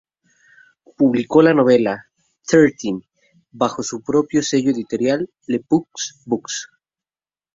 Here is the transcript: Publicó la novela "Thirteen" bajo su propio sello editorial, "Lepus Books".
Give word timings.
Publicó 0.97 1.43
la 1.43 1.53
novela 1.53 2.07
"Thirteen" 2.47 3.03
bajo 3.51 3.83
su 3.83 4.01
propio 4.01 4.41
sello 4.41 4.71
editorial, 4.71 5.29
"Lepus 5.45 6.23
Books". 6.25 6.71